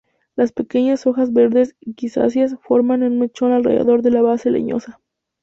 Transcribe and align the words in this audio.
Las 0.35 0.51
pequeñas 0.51 1.05
hojas 1.05 1.31
verdes 1.31 1.75
grisáceas 1.79 2.55
forman 2.63 3.03
un 3.03 3.19
mechón 3.19 3.51
alrededor 3.51 4.01
de 4.01 4.09
la 4.09 4.23
base 4.23 4.49
leñosa. 4.49 4.99